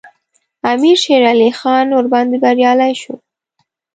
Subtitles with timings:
[0.71, 3.15] امیر شېرعلي خان ورباندې بریالی شو.